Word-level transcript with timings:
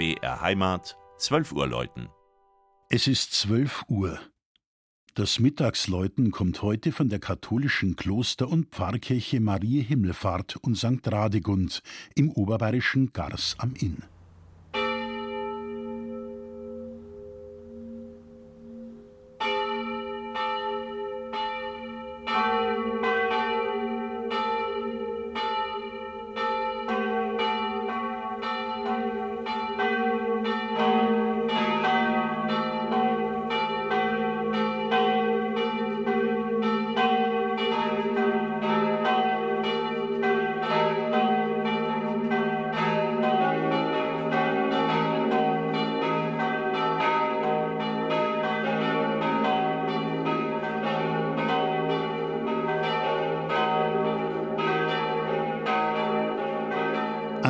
BR 0.00 0.40
Heimat, 0.40 0.96
12 1.18 1.52
Uhr 1.52 1.66
läuten. 1.66 2.08
Es 2.88 3.06
ist 3.06 3.34
12 3.34 3.84
Uhr. 3.88 4.18
Das 5.12 5.38
Mittagsläuten 5.38 6.30
kommt 6.30 6.62
heute 6.62 6.90
von 6.90 7.10
der 7.10 7.18
katholischen 7.18 7.96
Kloster- 7.96 8.48
und 8.48 8.68
Pfarrkirche 8.70 9.40
Marie 9.40 9.82
Himmelfahrt 9.82 10.56
und 10.56 10.78
St. 10.78 11.06
Radegund 11.06 11.82
im 12.14 12.30
oberbayerischen 12.30 13.12
Gars 13.12 13.56
am 13.58 13.74
Inn. 13.74 13.98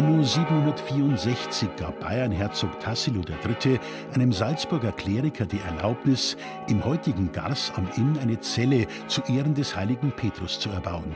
Anno 0.00 0.22
764 0.22 1.76
gab 1.76 2.00
Bayernherzog 2.00 2.80
Tassilo 2.80 3.20
III. 3.20 3.78
einem 4.14 4.32
Salzburger 4.32 4.92
Kleriker 4.92 5.44
die 5.44 5.60
Erlaubnis, 5.60 6.38
im 6.68 6.82
heutigen 6.82 7.30
Gars 7.32 7.70
am 7.76 7.86
Inn 7.98 8.18
eine 8.18 8.40
Zelle 8.40 8.86
zu 9.08 9.20
Ehren 9.28 9.52
des 9.52 9.76
heiligen 9.76 10.10
Petrus 10.10 10.58
zu 10.58 10.70
erbauen. 10.70 11.14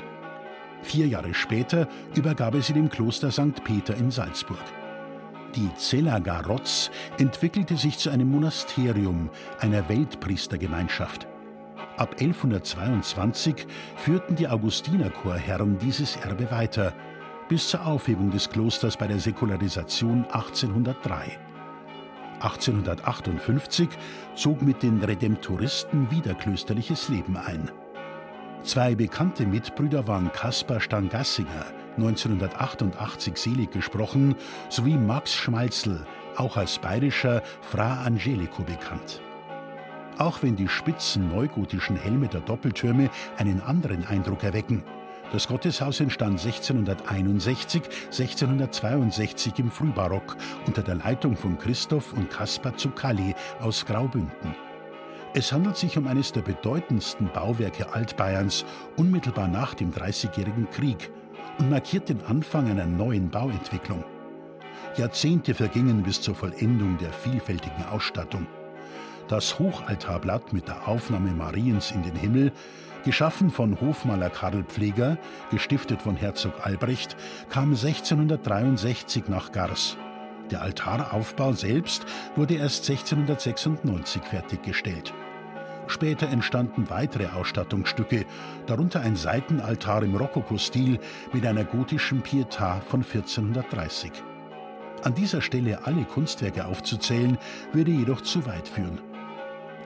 Vier 0.82 1.06
Jahre 1.06 1.32
später 1.32 1.88
übergab 2.14 2.56
er 2.56 2.60
sie 2.60 2.74
dem 2.74 2.90
Kloster 2.90 3.30
St. 3.30 3.64
Peter 3.64 3.96
in 3.96 4.10
Salzburg. 4.10 4.58
Die 5.54 5.70
Cella 5.78 6.18
Garotz 6.18 6.90
entwickelte 7.16 7.78
sich 7.78 7.96
zu 7.96 8.10
einem 8.10 8.30
Monasterium, 8.30 9.30
einer 9.60 9.88
Weltpriestergemeinschaft. 9.88 11.26
Ab 11.96 12.16
1122 12.20 13.66
führten 13.96 14.36
die 14.36 14.46
Augustinerchorherren 14.46 15.78
dieses 15.78 16.16
Erbe 16.16 16.50
weiter– 16.50 16.92
bis 17.48 17.68
zur 17.68 17.86
Aufhebung 17.86 18.30
des 18.30 18.48
Klosters 18.48 18.96
bei 18.96 19.06
der 19.06 19.18
Säkularisation 19.18 20.24
1803. 20.30 21.38
1858 22.40 23.88
zog 24.34 24.62
mit 24.62 24.82
den 24.82 25.02
Redemptoristen 25.02 26.10
wieder 26.10 26.34
klösterliches 26.34 27.08
Leben 27.08 27.36
ein. 27.36 27.70
Zwei 28.62 28.94
bekannte 28.94 29.46
Mitbrüder 29.46 30.06
waren 30.06 30.32
Caspar 30.32 30.80
Stangassinger, 30.80 31.66
1988 31.96 33.36
selig 33.36 33.70
gesprochen, 33.70 34.34
sowie 34.68 34.96
Max 34.96 35.34
Schmalzel, 35.34 36.06
auch 36.36 36.56
als 36.56 36.78
bayerischer 36.78 37.42
Fra 37.60 38.02
Angelico 38.04 38.62
bekannt. 38.62 39.20
Auch 40.18 40.42
wenn 40.42 40.56
die 40.56 40.68
spitzen 40.68 41.28
neugotischen 41.28 41.96
Helme 41.96 42.28
der 42.28 42.40
Doppeltürme 42.40 43.10
einen 43.36 43.60
anderen 43.60 44.06
Eindruck 44.06 44.44
erwecken, 44.44 44.82
das 45.34 45.48
Gotteshaus 45.48 45.98
entstand 45.98 46.38
1661, 46.38 47.82
1662 48.04 49.58
im 49.58 49.68
Frühbarock 49.68 50.36
unter 50.64 50.80
der 50.80 50.94
Leitung 50.94 51.36
von 51.36 51.58
Christoph 51.58 52.12
und 52.12 52.30
Caspar 52.30 52.76
Zuccalli 52.76 53.34
aus 53.60 53.84
Graubünden. 53.84 54.54
Es 55.34 55.50
handelt 55.50 55.76
sich 55.76 55.98
um 55.98 56.06
eines 56.06 56.30
der 56.30 56.42
bedeutendsten 56.42 57.32
Bauwerke 57.32 57.92
Altbayerns 57.92 58.64
unmittelbar 58.96 59.48
nach 59.48 59.74
dem 59.74 59.90
Dreißigjährigen 59.90 60.70
Krieg 60.70 61.10
und 61.58 61.68
markiert 61.68 62.08
den 62.08 62.22
Anfang 62.26 62.70
einer 62.70 62.86
neuen 62.86 63.28
Bauentwicklung. 63.28 64.04
Jahrzehnte 64.96 65.54
vergingen 65.54 66.04
bis 66.04 66.20
zur 66.20 66.36
Vollendung 66.36 66.96
der 66.98 67.12
vielfältigen 67.12 67.84
Ausstattung. 67.86 68.46
Das 69.28 69.58
Hochaltarblatt 69.58 70.52
mit 70.52 70.68
der 70.68 70.86
Aufnahme 70.86 71.30
Mariens 71.30 71.90
in 71.90 72.02
den 72.02 72.14
Himmel 72.14 72.52
Geschaffen 73.04 73.50
von 73.50 73.78
Hofmaler 73.80 74.30
Karl 74.30 74.64
Pfleger, 74.64 75.18
gestiftet 75.50 76.00
von 76.00 76.16
Herzog 76.16 76.54
Albrecht, 76.64 77.16
kam 77.50 77.70
1663 77.70 79.28
nach 79.28 79.52
Gars. 79.52 79.98
Der 80.50 80.62
Altaraufbau 80.62 81.52
selbst 81.52 82.06
wurde 82.34 82.54
erst 82.54 82.88
1696 82.88 84.22
fertiggestellt. 84.22 85.12
Später 85.86 86.28
entstanden 86.28 86.88
weitere 86.88 87.26
Ausstattungsstücke, 87.26 88.24
darunter 88.66 89.02
ein 89.02 89.16
Seitenaltar 89.16 90.02
im 90.02 90.16
Rokokostil 90.16 90.98
mit 91.32 91.46
einer 91.46 91.64
gotischen 91.64 92.22
Pietà 92.22 92.80
von 92.80 93.02
1430. 93.02 94.12
An 95.02 95.14
dieser 95.14 95.42
Stelle 95.42 95.84
alle 95.84 96.04
Kunstwerke 96.04 96.64
aufzuzählen, 96.64 97.36
würde 97.72 97.90
jedoch 97.90 98.22
zu 98.22 98.46
weit 98.46 98.66
führen. 98.66 99.13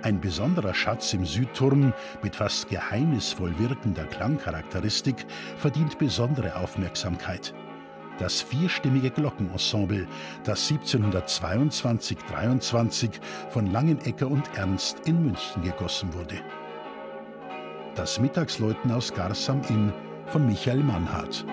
Ein 0.03 0.21
besonderer 0.21 0.75
Schatz 0.75 1.13
im 1.13 1.27
Südturm 1.27 1.93
mit 2.23 2.37
fast 2.37 2.69
geheimnisvoll 2.69 3.59
wirkender 3.59 4.05
Klangcharakteristik 4.05 5.27
verdient 5.57 5.99
besondere 5.99 6.55
Aufmerksamkeit. 6.57 7.53
Das 8.19 8.41
vierstimmige 8.41 9.11
Glockenensemble, 9.11 10.07
das 10.45 10.71
1722-23 10.71 13.11
von 13.51 13.73
Langenecker 13.73 14.29
und 14.29 14.49
Ernst 14.57 15.01
in 15.07 15.25
München 15.25 15.63
gegossen 15.63 16.15
wurde. 16.15 16.37
Das 17.95 18.21
Mittagsläuten 18.21 18.93
aus 18.93 19.13
Garsam 19.13 19.61
Inn 19.69 19.93
von 20.27 20.47
Michael 20.47 20.85
Mannhardt. 20.85 21.45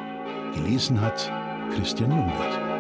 Gelesen 0.54 1.02
hat 1.02 1.32
Christian 1.76 2.12
Jungwirth. 2.12 2.75